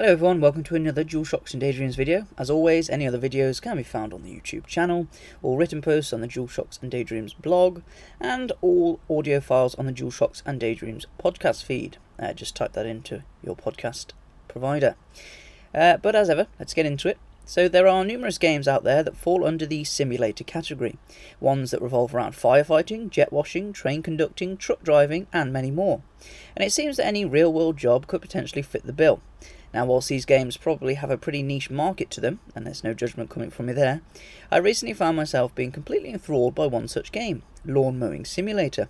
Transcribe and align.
Hello 0.00 0.12
everyone, 0.12 0.40
welcome 0.40 0.64
to 0.64 0.76
another 0.76 1.04
DualShocks 1.04 1.52
and 1.52 1.60
Daydreams 1.60 1.94
video. 1.94 2.26
As 2.38 2.48
always, 2.48 2.88
any 2.88 3.06
other 3.06 3.18
videos 3.18 3.60
can 3.60 3.76
be 3.76 3.82
found 3.82 4.14
on 4.14 4.22
the 4.22 4.34
YouTube 4.34 4.64
channel, 4.64 5.08
all 5.42 5.58
written 5.58 5.82
posts 5.82 6.14
on 6.14 6.22
the 6.22 6.26
DualShocks 6.26 6.80
and 6.80 6.90
Daydreams 6.90 7.34
blog, 7.34 7.82
and 8.18 8.50
all 8.62 8.98
audio 9.10 9.40
files 9.40 9.74
on 9.74 9.84
the 9.84 9.92
DualShocks 9.92 10.42
and 10.46 10.58
Daydreams 10.58 11.04
podcast 11.22 11.64
feed. 11.64 11.98
Uh, 12.18 12.32
just 12.32 12.56
type 12.56 12.72
that 12.72 12.86
into 12.86 13.24
your 13.44 13.54
podcast 13.54 14.12
provider. 14.48 14.96
Uh, 15.74 15.98
but 15.98 16.16
as 16.16 16.30
ever, 16.30 16.46
let's 16.58 16.72
get 16.72 16.86
into 16.86 17.06
it. 17.06 17.18
So 17.50 17.66
there 17.66 17.88
are 17.88 18.04
numerous 18.04 18.38
games 18.38 18.68
out 18.68 18.84
there 18.84 19.02
that 19.02 19.16
fall 19.16 19.44
under 19.44 19.66
the 19.66 19.82
simulator 19.82 20.44
category, 20.44 20.98
ones 21.40 21.72
that 21.72 21.82
revolve 21.82 22.14
around 22.14 22.34
firefighting, 22.34 23.10
jet 23.10 23.32
washing, 23.32 23.72
train 23.72 24.04
conducting, 24.04 24.56
truck 24.56 24.84
driving, 24.84 25.26
and 25.32 25.52
many 25.52 25.72
more. 25.72 26.00
And 26.54 26.64
it 26.64 26.70
seems 26.70 26.96
that 26.96 27.06
any 27.06 27.24
real 27.24 27.52
world 27.52 27.76
job 27.76 28.06
could 28.06 28.22
potentially 28.22 28.62
fit 28.62 28.86
the 28.86 28.92
bill. 28.92 29.20
Now, 29.74 29.84
whilst 29.84 30.08
these 30.08 30.24
games 30.24 30.56
probably 30.56 30.94
have 30.94 31.10
a 31.10 31.18
pretty 31.18 31.42
niche 31.42 31.70
market 31.70 32.08
to 32.12 32.20
them, 32.20 32.38
and 32.54 32.64
there's 32.64 32.84
no 32.84 32.94
judgment 32.94 33.30
coming 33.30 33.50
from 33.50 33.66
me 33.66 33.72
there, 33.72 34.00
I 34.52 34.58
recently 34.58 34.94
found 34.94 35.16
myself 35.16 35.52
being 35.52 35.72
completely 35.72 36.10
enthralled 36.10 36.54
by 36.54 36.68
one 36.68 36.86
such 36.86 37.10
game, 37.10 37.42
Lawn 37.64 37.98
Mowing 37.98 38.24
Simulator. 38.24 38.88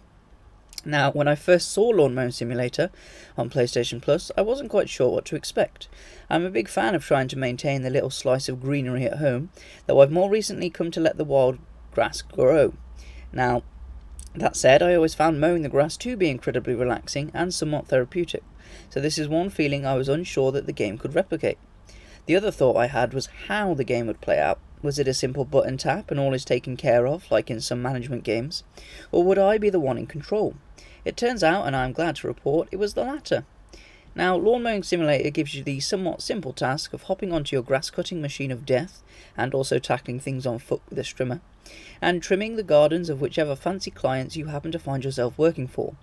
Now, 0.84 1.12
when 1.12 1.28
I 1.28 1.34
first 1.34 1.70
saw 1.70 1.88
Lawn 1.88 2.14
Mowing 2.14 2.30
Simulator 2.30 2.90
on 3.36 3.50
PlayStation 3.50 4.00
Plus, 4.00 4.32
I 4.36 4.40
wasn't 4.40 4.70
quite 4.70 4.88
sure 4.88 5.10
what 5.10 5.26
to 5.26 5.36
expect. 5.36 5.88
I'm 6.30 6.44
a 6.44 6.50
big 6.50 6.68
fan 6.68 6.94
of 6.94 7.04
trying 7.04 7.28
to 7.28 7.38
maintain 7.38 7.82
the 7.82 7.90
little 7.90 8.08
slice 8.08 8.48
of 8.48 8.62
greenery 8.62 9.04
at 9.04 9.18
home, 9.18 9.50
though 9.86 10.00
I've 10.00 10.10
more 10.10 10.30
recently 10.30 10.70
come 10.70 10.90
to 10.92 11.00
let 11.00 11.18
the 11.18 11.24
wild 11.24 11.58
grass 11.92 12.22
grow. 12.22 12.72
Now, 13.30 13.62
that 14.34 14.56
said, 14.56 14.82
I 14.82 14.94
always 14.94 15.14
found 15.14 15.38
mowing 15.38 15.62
the 15.62 15.68
grass 15.68 15.98
to 15.98 16.16
be 16.16 16.30
incredibly 16.30 16.74
relaxing 16.74 17.30
and 17.34 17.52
somewhat 17.52 17.88
therapeutic, 17.88 18.42
so 18.88 19.00
this 19.00 19.18
is 19.18 19.28
one 19.28 19.50
feeling 19.50 19.84
I 19.84 19.96
was 19.96 20.08
unsure 20.08 20.50
that 20.52 20.64
the 20.64 20.72
game 20.72 20.96
could 20.96 21.14
replicate. 21.14 21.58
The 22.24 22.36
other 22.36 22.50
thought 22.50 22.76
I 22.76 22.86
had 22.86 23.12
was 23.12 23.28
how 23.48 23.74
the 23.74 23.84
game 23.84 24.06
would 24.06 24.20
play 24.20 24.38
out. 24.38 24.60
Was 24.82 24.98
it 24.98 25.08
a 25.08 25.14
simple 25.14 25.44
button 25.44 25.76
tap 25.76 26.10
and 26.10 26.18
all 26.18 26.32
is 26.32 26.44
taken 26.44 26.76
care 26.76 27.06
of, 27.06 27.30
like 27.30 27.50
in 27.50 27.60
some 27.60 27.82
management 27.82 28.24
games? 28.24 28.64
Or 29.12 29.22
would 29.24 29.38
I 29.38 29.58
be 29.58 29.68
the 29.68 29.80
one 29.80 29.98
in 29.98 30.06
control? 30.06 30.54
It 31.04 31.16
turns 31.16 31.42
out, 31.42 31.66
and 31.66 31.74
I 31.74 31.84
am 31.84 31.92
glad 31.92 32.16
to 32.16 32.26
report, 32.26 32.68
it 32.70 32.76
was 32.76 32.94
the 32.94 33.04
latter. 33.04 33.44
Now, 34.14 34.34
Lawn 34.34 34.64
Mowing 34.64 34.82
Simulator 34.82 35.30
gives 35.30 35.54
you 35.54 35.62
the 35.62 35.78
somewhat 35.78 36.20
simple 36.20 36.52
task 36.52 36.92
of 36.92 37.04
hopping 37.04 37.32
onto 37.32 37.54
your 37.54 37.62
grass 37.62 37.90
cutting 37.90 38.20
machine 38.20 38.50
of 38.50 38.66
death, 38.66 39.02
and 39.36 39.54
also 39.54 39.78
tackling 39.78 40.18
things 40.18 40.46
on 40.46 40.58
foot 40.58 40.82
with 40.90 40.98
a 40.98 41.02
strimmer, 41.02 41.40
and 42.02 42.20
trimming 42.20 42.56
the 42.56 42.64
gardens 42.64 43.08
of 43.08 43.20
whichever 43.20 43.54
fancy 43.54 43.90
clients 43.90 44.36
you 44.36 44.46
happen 44.46 44.72
to 44.72 44.80
find 44.80 45.04
yourself 45.04 45.38
working 45.38 45.68
for. 45.68 45.94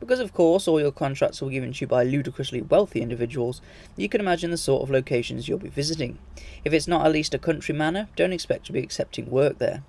Because, 0.00 0.20
of 0.20 0.32
course, 0.32 0.66
all 0.66 0.80
your 0.80 0.90
contracts 0.90 1.42
were 1.42 1.50
given 1.50 1.74
to 1.74 1.80
you 1.82 1.86
by 1.86 2.02
ludicrously 2.02 2.62
wealthy 2.62 3.02
individuals, 3.02 3.60
you 3.94 4.08
can 4.08 4.22
imagine 4.22 4.50
the 4.50 4.56
sort 4.56 4.82
of 4.82 4.90
locations 4.90 5.46
you'll 5.46 5.58
be 5.58 5.68
visiting. 5.68 6.18
If 6.64 6.72
it's 6.72 6.88
not 6.88 7.04
at 7.04 7.12
least 7.12 7.34
a 7.34 7.38
country 7.38 7.74
manor, 7.74 8.08
don't 8.16 8.32
expect 8.32 8.64
to 8.66 8.72
be 8.72 8.80
accepting 8.80 9.30
work 9.30 9.58
there. 9.58 9.82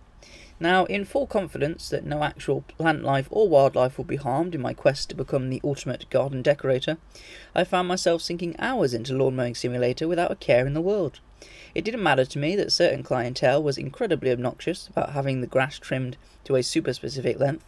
Now, 0.61 0.85
in 0.85 1.05
full 1.05 1.25
confidence 1.25 1.89
that 1.89 2.05
no 2.05 2.21
actual 2.21 2.61
plant 2.61 3.03
life 3.03 3.27
or 3.31 3.49
wildlife 3.49 3.97
will 3.97 4.05
be 4.05 4.17
harmed 4.17 4.53
in 4.53 4.61
my 4.61 4.75
quest 4.75 5.09
to 5.09 5.15
become 5.15 5.49
the 5.49 5.59
ultimate 5.63 6.07
garden 6.11 6.43
decorator, 6.43 6.99
I 7.55 7.63
found 7.63 7.87
myself 7.87 8.21
sinking 8.21 8.55
hours 8.59 8.93
into 8.93 9.15
Lawn 9.15 9.35
Mowing 9.35 9.55
Simulator 9.55 10.07
without 10.07 10.29
a 10.29 10.35
care 10.35 10.67
in 10.67 10.75
the 10.75 10.79
world. 10.79 11.19
It 11.73 11.83
didn't 11.83 12.03
matter 12.03 12.25
to 12.25 12.37
me 12.37 12.55
that 12.57 12.71
certain 12.71 13.01
clientele 13.01 13.63
was 13.63 13.79
incredibly 13.79 14.29
obnoxious 14.29 14.87
about 14.87 15.13
having 15.13 15.41
the 15.41 15.47
grass 15.47 15.79
trimmed 15.79 16.15
to 16.43 16.55
a 16.55 16.61
super 16.61 16.93
specific 16.93 17.39
length, 17.39 17.65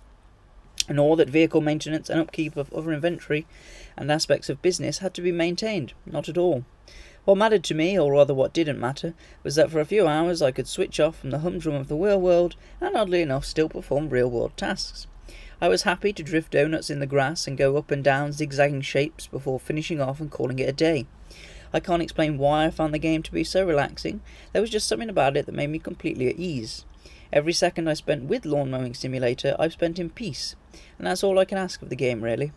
nor 0.88 1.18
that 1.18 1.32
vehicle 1.32 1.62
maintenance 1.62 2.12
and 2.12 2.22
upkeep 2.22 2.56
of 2.56 2.72
other 2.72 2.94
inventory 2.94 3.48
and 3.98 4.12
aspects 4.12 4.50
of 4.50 4.62
business 4.62 5.00
had 5.00 5.16
to 5.16 5.22
be 5.24 5.32
maintained, 5.32 5.94
not 6.06 6.30
at 6.30 6.38
all. 6.38 6.64
What 7.26 7.38
mattered 7.38 7.64
to 7.66 7.74
me, 7.74 7.98
or 7.98 8.12
rather 8.12 8.34
what 8.34 8.52
didn't 8.52 8.82
matter, 8.82 9.14
was 9.44 9.56
that 9.56 9.72
for 9.72 9.80
a 9.80 9.86
few 9.86 10.08
hours 10.08 10.42
I 10.42 10.52
could 10.52 10.68
switch 10.68 11.00
off 11.00 11.20
from 11.20 11.30
the 11.30 11.40
humdrum 11.40 11.74
of 11.74 11.88
the 11.88 11.96
real 11.96 12.20
world 12.20 12.58
and 12.82 12.98
oddly 12.98 13.22
enough 13.22 13.46
still 13.46 13.70
perform 13.70 14.10
real 14.10 14.30
world 14.30 14.58
tasks. 14.58 15.08
I 15.62 15.70
was 15.70 15.84
happy 15.84 16.12
to 16.12 16.22
drift 16.22 16.52
donuts 16.52 16.90
in 16.90 17.00
the 17.00 17.06
grass 17.06 17.48
and 17.48 17.58
go 17.58 17.78
up 17.78 17.92
and 17.92 18.04
down 18.04 18.34
zigzagging 18.34 18.82
shapes 18.82 19.28
before 19.28 19.58
finishing 19.58 20.02
off 20.02 20.20
and 20.20 20.30
calling 20.30 20.60
it 20.60 20.68
a 20.68 20.74
day. 20.74 21.08
I 21.72 21.80
can't 21.80 22.02
explain 22.02 22.38
why 22.38 22.66
I 22.66 22.70
found 22.70 22.94
the 22.94 23.00
game 23.00 23.24
to 23.24 23.32
be 23.32 23.46
so 23.46 23.66
relaxing, 23.66 24.20
there 24.52 24.62
was 24.62 24.70
just 24.70 24.88
something 24.88 25.10
about 25.10 25.38
it 25.38 25.46
that 25.46 25.56
made 25.56 25.70
me 25.70 25.80
completely 25.80 26.28
at 26.28 26.36
ease. 26.36 26.84
Every 27.32 27.54
second 27.54 27.88
I 27.88 27.94
spent 27.94 28.26
with 28.26 28.46
Lawn 28.46 28.70
Mowing 28.70 28.94
Simulator 28.94 29.56
I've 29.58 29.74
spent 29.74 29.98
in 29.98 30.10
peace, 30.10 30.58
and 30.98 31.08
that's 31.08 31.24
all 31.24 31.40
I 31.40 31.46
can 31.46 31.58
ask 31.58 31.82
of 31.82 31.88
the 31.88 31.96
game 31.96 32.22
really. 32.22 32.52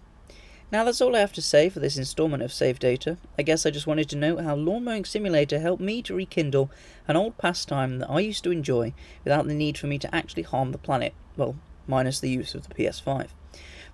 Now 0.72 0.82
that's 0.82 1.00
all 1.00 1.14
I 1.14 1.20
have 1.20 1.32
to 1.34 1.42
say 1.42 1.68
for 1.68 1.78
this 1.78 1.96
installment 1.96 2.42
of 2.42 2.52
Saved 2.52 2.80
Data. 2.82 3.18
I 3.38 3.42
guess 3.42 3.64
I 3.64 3.70
just 3.70 3.86
wanted 3.86 4.08
to 4.08 4.16
note 4.16 4.40
how 4.40 4.56
Lawn 4.56 4.82
Mowing 4.82 5.04
Simulator 5.04 5.60
helped 5.60 5.80
me 5.80 6.02
to 6.02 6.14
rekindle 6.14 6.70
an 7.06 7.14
old 7.14 7.38
pastime 7.38 8.00
that 8.00 8.10
I 8.10 8.18
used 8.18 8.42
to 8.44 8.50
enjoy 8.50 8.92
without 9.22 9.46
the 9.46 9.54
need 9.54 9.78
for 9.78 9.86
me 9.86 9.96
to 10.00 10.12
actually 10.12 10.42
harm 10.42 10.72
the 10.72 10.78
planet, 10.78 11.14
well, 11.36 11.54
minus 11.86 12.18
the 12.18 12.30
use 12.30 12.56
of 12.56 12.68
the 12.68 12.74
PS5. 12.74 13.28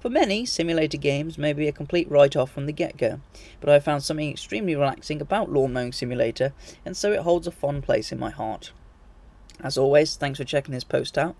For 0.00 0.08
many, 0.08 0.46
simulator 0.46 0.96
games 0.96 1.36
may 1.36 1.52
be 1.52 1.68
a 1.68 1.72
complete 1.72 2.10
write-off 2.10 2.50
from 2.50 2.64
the 2.64 2.72
get-go, 2.72 3.20
but 3.60 3.68
I 3.68 3.78
found 3.78 4.02
something 4.02 4.30
extremely 4.30 4.74
relaxing 4.74 5.20
about 5.20 5.52
Lawn 5.52 5.74
Mowing 5.74 5.92
Simulator, 5.92 6.54
and 6.86 6.96
so 6.96 7.12
it 7.12 7.20
holds 7.20 7.46
a 7.46 7.52
fond 7.52 7.82
place 7.82 8.10
in 8.12 8.18
my 8.18 8.30
heart. 8.30 8.72
As 9.62 9.76
always, 9.76 10.16
thanks 10.16 10.38
for 10.38 10.44
checking 10.44 10.72
this 10.72 10.84
post 10.84 11.18
out. 11.18 11.36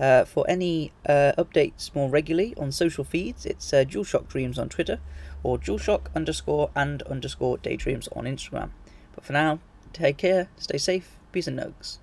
Uh, 0.00 0.24
for 0.24 0.48
any 0.48 0.92
uh, 1.06 1.32
updates 1.36 1.94
more 1.94 2.08
regularly 2.08 2.54
on 2.56 2.72
social 2.72 3.04
feeds, 3.04 3.44
it's 3.44 3.72
uh, 3.72 3.84
DualShock 3.84 4.28
Dreams 4.28 4.58
on 4.58 4.70
Twitter 4.70 4.98
or 5.42 5.58
DualShock 5.58 6.06
underscore 6.16 6.70
and 6.74 7.02
underscore 7.02 7.58
daydreams 7.58 8.08
on 8.16 8.24
Instagram. 8.24 8.70
But 9.14 9.24
for 9.24 9.34
now, 9.34 9.58
take 9.92 10.16
care, 10.16 10.48
stay 10.56 10.78
safe, 10.78 11.18
peace 11.32 11.46
and 11.46 11.58
nugs. 11.58 11.98